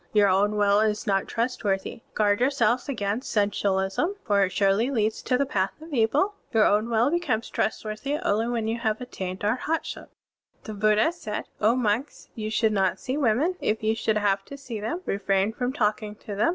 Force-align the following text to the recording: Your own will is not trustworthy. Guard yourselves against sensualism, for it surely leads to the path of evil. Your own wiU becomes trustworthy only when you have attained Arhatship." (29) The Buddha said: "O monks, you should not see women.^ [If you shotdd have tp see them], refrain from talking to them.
Your 0.13 0.29
own 0.29 0.55
will 0.55 0.79
is 0.79 1.05
not 1.05 1.27
trustworthy. 1.27 2.01
Guard 2.15 2.39
yourselves 2.39 2.89
against 2.89 3.29
sensualism, 3.31 4.15
for 4.25 4.43
it 4.43 4.51
surely 4.51 4.89
leads 4.89 5.21
to 5.21 5.37
the 5.37 5.45
path 5.45 5.79
of 5.79 5.93
evil. 5.93 6.33
Your 6.51 6.65
own 6.65 6.87
wiU 6.87 7.11
becomes 7.11 7.51
trustworthy 7.51 8.15
only 8.17 8.47
when 8.47 8.67
you 8.67 8.79
have 8.79 8.99
attained 8.99 9.41
Arhatship." 9.41 10.09
(29) 10.63 10.63
The 10.63 10.73
Buddha 10.73 11.11
said: 11.11 11.45
"O 11.59 11.75
monks, 11.75 12.29
you 12.33 12.49
should 12.49 12.73
not 12.73 12.97
see 12.99 13.15
women.^ 13.15 13.57
[If 13.61 13.83
you 13.83 13.93
shotdd 13.95 14.17
have 14.17 14.43
tp 14.43 14.57
see 14.57 14.79
them], 14.79 15.01
refrain 15.05 15.53
from 15.53 15.71
talking 15.71 16.15
to 16.15 16.33
them. 16.33 16.49